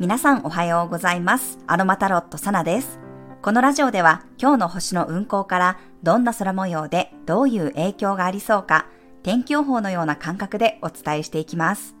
[0.00, 1.58] 皆さんおはようございます。
[1.66, 2.98] アロマタロットサナです。
[3.42, 8.86] このラジオでは今日の星の運行からどんな空模様でどういう影響がありそうか
[9.22, 11.96] 天気予報のような感覚でお伝えしていきます。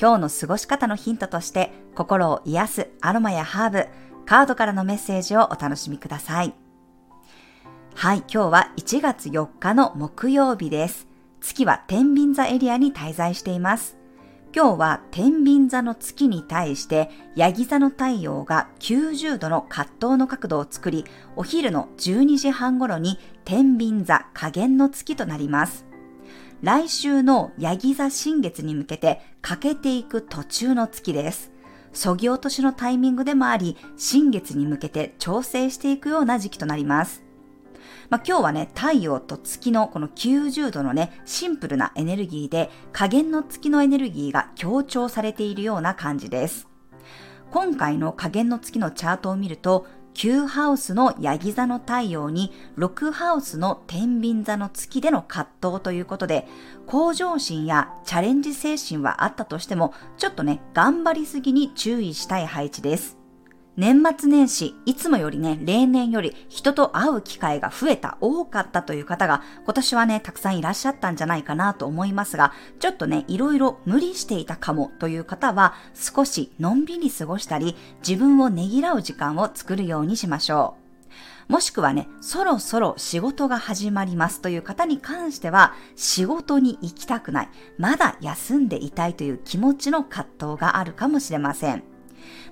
[0.00, 3.88] 今日の過ごし方のヒントとして心を癒すアロマやハーブ、
[4.24, 6.54] カードからのメッセージをお楽しみください。
[7.94, 11.06] はい、今日は1月4日の木曜日です。
[11.42, 13.98] 月は天秤座エリアに滞在しています。
[14.56, 25.86] 今日は天秤座の月に対してヤギ座の太陽が90度の葛藤の角度を作り、お昼の12時半頃に天秤座加減の月となります。
[26.62, 31.50] 来週のヤギ座新月に向けて欠けていく途中の月です。
[31.92, 37.23] そぎ落としのタイミングでもあり、新月に向けて調整していくような時期となります。
[38.10, 46.68] まあ、今日はね、太陽と月のこの90度のね、シンプルなエネルギーで、加減の月のエネルギーが強調されているような感じです。
[47.50, 56.46] 今回の加減の月のチャートを見ると、9ハウスのヤギ座の太陽に6ハウスの天秤座の月での葛藤ということで、
[56.86, 63.23] 向上心やチャレンジ精神はあったとしても、ちょっとね、頑張りすぎに注意したい配置です。
[63.76, 77.74] 年末年始、いつもよりね、例年より人と会う機会が増えた、多かったという方が、今年はね、たくさんいらっしゃったんじゃないかなと思いますが、ちょっとね、いろいろ無理していたかもという方は、少しのんびり過ごしたり、
[78.06, 80.76] 自分をねぎらう時間を作るようにしましょ
[81.48, 81.52] う。
[81.52, 91.93] もしくはね、そろそろ仕事が始まりますという方に関しては、仕事に行きたくない、まだ休んでいたいという気持ちの葛藤があるかもしれません。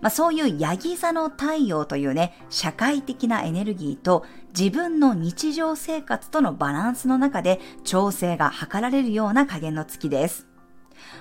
[0.00, 4.24] まあ、そういうヤギ座の太陽というね、社会的なエネルギーと
[4.58, 10.46] 自分の日常生活とのバランスの中で調整が図られるような加減の月です。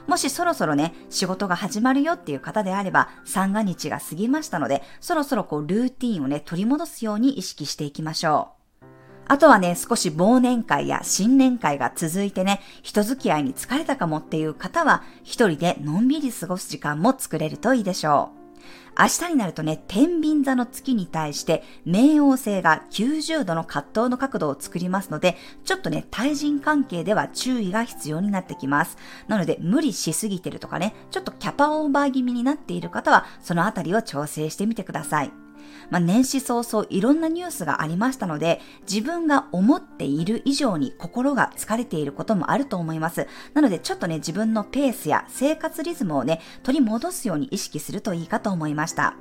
[0.08, 8.62] もしそろそろね、仕事が始まるよっていう方であれば、三が日が過ぎましたので、そろそろこうルーティンをね、取り戻すように意識していきましょう。
[9.28, 18.41] あとはね、少し忘年会や新年会が続いてね、人付き合いに疲れたかもっていう方は、一人でのんびり過ごす時間も作れるといいでしょう。
[18.98, 28.98] 明日になるとね、天秤座の月に対して冥王星が90度の葛藤の角度を作りますので、ちょっとね、対人関係では注意が必要になってきます。
[29.28, 35.41] なので、無理しすぎてるとかね、ちょっとキャパオーバー気味になっている方は、そのあたりを調整してみてください。
[35.89, 43.27] まあ、年始早々いろんなニュースがありましたので、自分が思っている以上に心が疲れていることもあると思います。
[43.54, 49.16] なのでちょっとね、自分のペースや生活リズムをね、取り戻すように意識するといいかと思いました。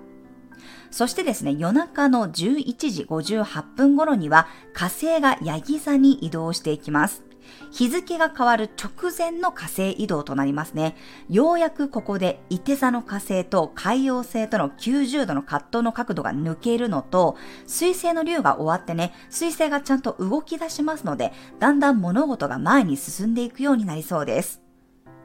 [0.90, 7.29] そしてですね、夜中の11時58分頃には火星がヤギ座に移動していきます。
[7.70, 10.96] 日付が変わる直前の火星移動となりますね。
[11.28, 24.60] ようやくここで、伊手座の火星と海洋星との90度の葛藤の角度が抜けるのと、水星の竜が終わってね、水星がちゃんと動き出しますので、だんだん物事が前に進んでいくようになりそうです。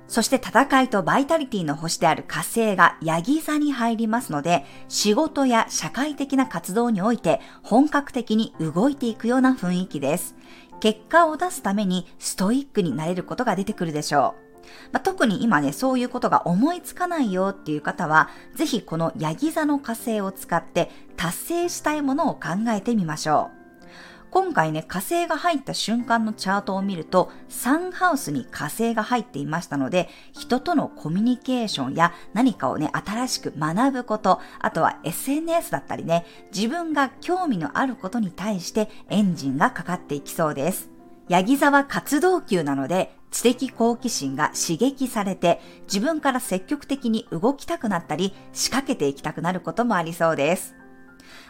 [0.07, 10.35] そして戦いとバイタリティの星である火星がヤギ座に入りますので、仕事や社会的な活動において本格的に動いていくような雰囲気です。
[10.79, 14.45] 結果を出すためにストイックになれることが出てくるでしょう。
[14.91, 23.64] まあ、特に今ね、そういうことが思いつかないよっていう方は、ぜひこのヤギ座の火星を使って達成したいものを考えてみましょう。
[24.35, 40.89] 今回ね、火星が入った瞬間のチャートを見ると、サンハウスに火星が入っていましたので、人とのコミュニケーションや何かをね、新しく学ぶこと、あとは SNS だったりね、自分が興味のあることに対してエンジンがかかっていきそうです。
[41.29, 50.75] ヤギ座は活動級なので、知的好奇心が刺激されて、自分から積極的に動きたくなったり、仕掛けていきたくなることもありそうです。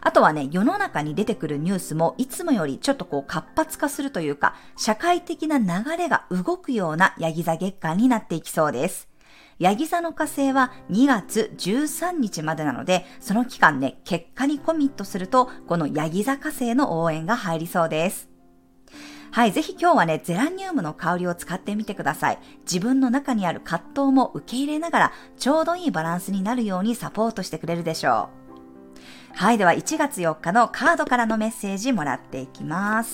[0.06, 5.66] あとはね、世の中に出てくるニュースもいつもよりちょっとこう活発化するというか、社会的な流
[5.98, 9.10] れが動くようなヤギ座月間になっていきそうです。
[9.58, 18.30] ヤギ座の火星は2月13日までなので、その期間ね、結果にコミットすると、このヤギ座火星の応援が入りそうです。
[19.32, 22.40] はい、ぜひ今日はね、ゼラニウムの香りを使ってみてください。
[22.62, 28.45] 自分の中にある葛藤も受け入れながら、ちょうどいいバランスになるようにサポートしてくれるでしょう。
[29.38, 33.14] はい、では1月4日のカードからのメッセージもらっていきます。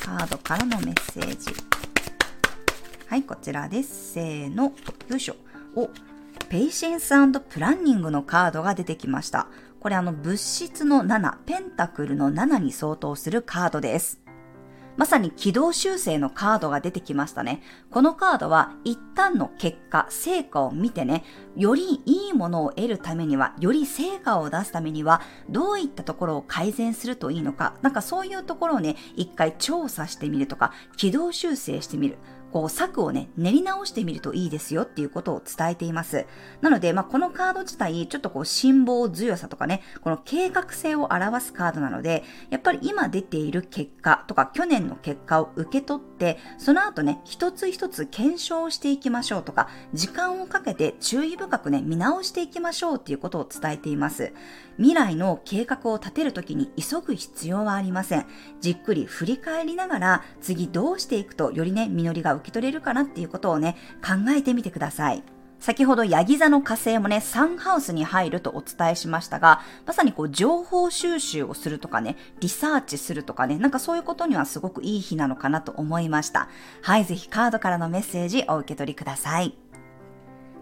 [0.00, 1.52] カードからのメッセージ。
[3.08, 4.12] はい、こちらです。
[4.12, 4.72] せーの、
[5.08, 5.36] よいしょ。
[5.74, 5.90] お、
[6.48, 9.48] ペイシェンスプランニングのカードが出てきました。
[9.80, 14.23] これあの物質の7、ペンタクルの7に相当するカードです。
[14.96, 17.62] まさに軌道修正のカードが出てきましたね。
[17.90, 21.24] このカードは一旦の結果、成果を見てね、
[21.56, 32.18] よりいいものを得るためには、より成果を出すためには、どういったところを改善するといいのか、なんかそういうところをね、一回調査してみるとか、軌道修正してみる。
[32.54, 36.24] こう策をね、練り直してみるといいですよっていうことを伝えています。
[36.60, 54.32] なので、まあ、このカード自体、ちょっとこう、辛抱強さとかね、この計画性を表すカードなので、やっぱり今出ている結果とか、去年の結果を受け取って、その後ね、一つ一つ検証していきましょうとか、時間をかけて注意深くね、見直していきましょうっていうことを伝えています。
[54.76, 58.26] 未来の計画を立てるときに急ぐ必要はありません。
[58.60, 65.33] じっくり振り返りながら、次どうしていくとよりね、実りが受け取れるかなっていうことをね、考えてみてください。
[65.64, 76.50] 先ほどヤギ座の火星もね、サンハウスに入るとお伝えしましたが、まさにこう情報収集をするとかね、リサーチするとかね、なんかそういうことにはすごくいい日なのかなと思いました。
[76.82, 79.56] はい、ぜひカードからのメッセージお受け取りください。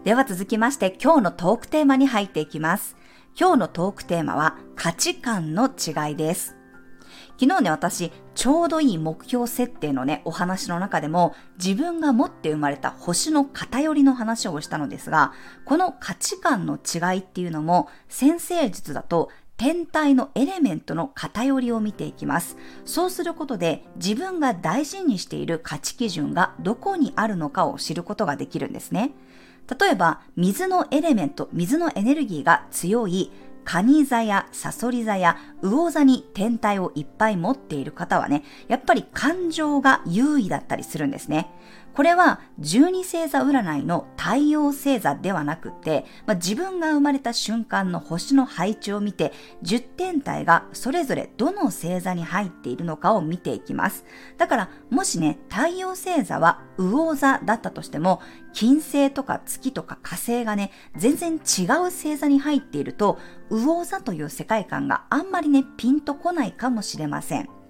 [0.05, 2.95] では続きまして今日のトークテーマに入っていきます。
[3.37, 6.62] 今日のトークテーマは価値観の違いです。
[7.39, 15.33] 昨日ね、私、ちょうどいい目標設定のね、お話の中でも、自分が持って生まれた星の偏りの話をしたのですが、
[15.65, 22.57] この価値観の違いっていうのも、先生術だと、天体のエレメントの偏りを見ていきます。
[22.85, 29.11] そうすることで自分が大事にしている価値基準がどこにあるのかを知ることができるんですね。
[29.79, 33.31] 例えば、水のエレメント、水のエネルギーが強い
[33.65, 41.49] 蟹座やサソリ座や魚座に天体をいっぱい持っている方はね、やっぱり感情が優位だったりするんですね。
[41.95, 49.31] これは12星座占いの太陽星座ではなくて、まあ、自分が生まれた瞬間の星の配置を見て、
[49.63, 54.05] 10天体がそれぞれどの星座に入っているのかを見ていきます。
[54.37, 58.21] だから、もしね、太陽星座は魚座だったとしても、
[58.53, 63.19] 金星とか月とか火星がね、全然違う星座に入っていると、
[63.51, 67.62] 魚座という世界観があんまりね、ピンとこないかもしれません。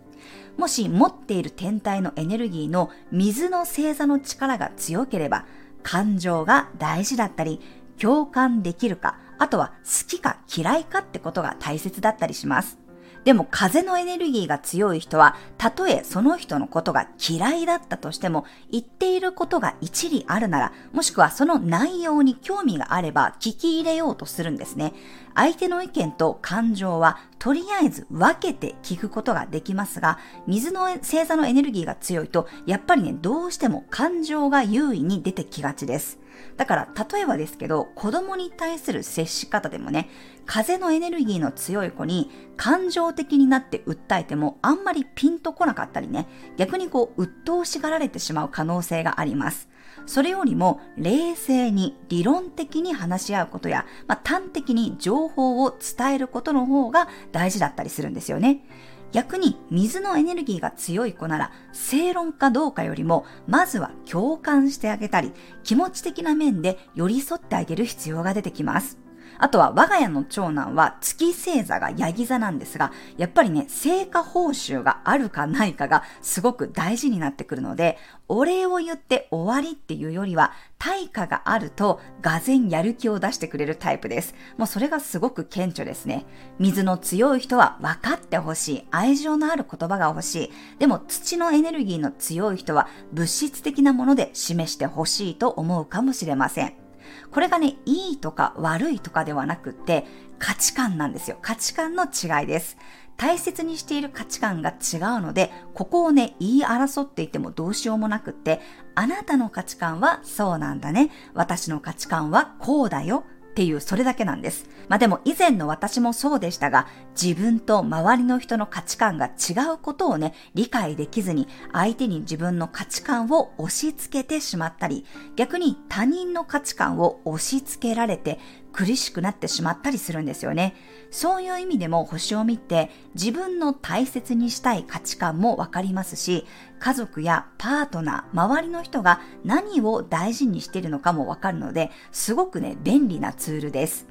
[0.57, 5.45] もし持っている天体のエネルギーの水の星座の力が強ければ、
[5.81, 7.59] 感情が大事だったり、
[7.99, 12.82] 共感できるか、あとは好きか嫌いかってことが大切だったりします。
[13.23, 24.93] でも風のエネルギーが強い人は、たとえその人のことが嫌いだったとしても、言っていることが一理あるなら、もしくはその内容に興味があれば聞き入れようとするんですね。
[25.35, 36.19] 相手の意見と感情はとりあえず分けて聞くことができますが、水の星座のエネルギーが強いと、やっぱりね、どうしても感情が優位に出てきがちです。
[36.57, 40.09] だから、例えばですけど、子供に対する接し方でもね、
[40.45, 46.27] 風のエネルギーの強い子に感情的になって訴えてもあんまりピンとこなかったりね、
[46.57, 49.69] 逆にこう、鬱陶しがられてしまう可能性があります。
[50.05, 58.65] それよりも冷静に理論的に話し合うことや、まあ、端的に情報を伝えることの方が大事だったりするんですよね。
[59.13, 65.31] 逆に水のエネルギーが強い子なら正論かどうかよりもまずは共感してあげたり
[65.63, 69.02] 気持ち的な面で寄り添ってあげる必要が出てきます。
[69.37, 77.97] あとは我が家の長男は月星座がヤギ座なんですが、やっぱりね、成果報酬があるかないかがすごく大事になってくるので、
[78.27, 84.35] お礼を言って終わりっていうよりは、対価があると、がぜやる気を出してくれるタイプです。
[84.57, 86.25] もうそれがすごく顕著ですね。
[86.59, 88.87] 水の強い人は分かってほしい。
[88.91, 90.51] 愛情のある言葉が欲しい。
[90.79, 96.82] でも土のエネルギーの強い人は物質的なもので示してほしいと思うかもしれません。
[97.31, 100.05] これがね、いいとか悪いとかではなくって、
[100.39, 101.37] 価値観なんですよ。
[101.41, 102.77] 価値観の違いです。
[103.15, 108.59] 大切にしている価値観が違うので、ここをね、言い争っていてもどうしようもなくって、
[108.95, 111.11] あなたの価値観はそうなんだね。
[111.33, 113.23] 私の価値観はこうだよ。
[113.53, 114.67] っていうそれだけなんです。
[114.89, 116.87] まあでも以前の私もそうでしたが、
[117.21, 125.05] 自分と周りの人の価値観が違うことをね、理解できずに相手に自分の価値観を押し付けてしまったり、
[125.35, 128.39] 逆に他人の価値観を押し付けられて
[128.73, 130.75] 苦しくなってしまったりするんですよね。
[131.11, 136.45] そういう意味でも星を見て自分の大切にしたい価値観もわかりますし、
[136.79, 144.07] 家族やパートナー、周りの人が何を大事にしているのかもわかるので、すごくね、便利なツールです。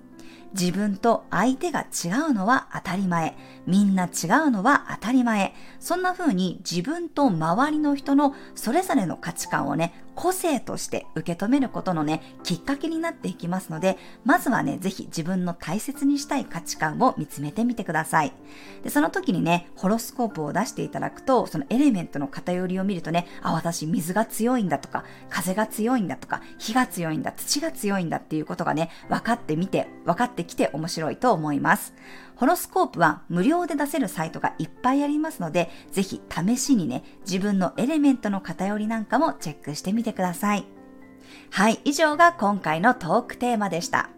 [0.54, 3.36] 自分と相手が違うのは当たり前。
[3.66, 5.54] みんな違うのは当たり前。
[5.80, 18.32] そんな風に自分と周りの人のそれぞれの価値観をね、個性として受け止めることのね、きっかけになっていきますので、まずはね、ぜひ自分の大切にしたい価値観を見つめてみてください。
[18.82, 31.94] で、その時にね、ホロスコープを出していただくと、そのエレメントの偏りを見るとね、あ、私水が強いんだとか、風が強いんだとか、火が強いんだ、土が強いんだっていうことがね、分かってみて、分かってきて面白いと思います。
[32.36, 40.64] ホロスコープは無料で出せるサイトがいっぱいありますので、ぜひ試しにね、自分のエレメントの偏りなんかもチェックしてみてください。
[41.50, 44.10] はい、以上が今回のトークテーマでした。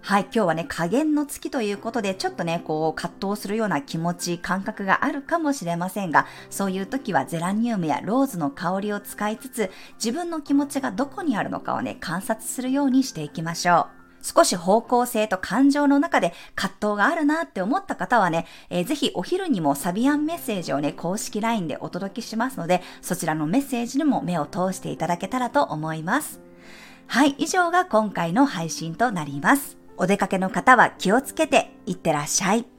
[0.00, 9.70] はい、今日はね、加減の月ということで、ちょっとね、こう、葛藤するような気持ち、感覚があるかもしれませんが、そういう時はゼラニウムやローズの香りを使いつつ、
[10.02, 13.97] 自分の気持ちがどこにあるのかをね、観察するようにしていきましょう。
[14.22, 26.40] 少し方向性と感情の中で葛藤があるなって思った方はね、えー、ぜひお昼にもサビアンメッセージをね、公式 LINE でお届けしますので、そちらのメッセージにも目を通していただけたらと思います。
[27.06, 29.78] はい、以上が今回の配信となります。
[29.96, 32.77] お出かけの方は気をつけていってらっしゃい。